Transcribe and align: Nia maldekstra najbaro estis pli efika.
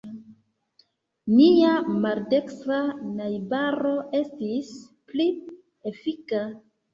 Nia 1.33 1.73
maldekstra 2.05 2.79
najbaro 3.19 3.93
estis 4.21 4.73
pli 5.13 5.29
efika. 5.93 6.43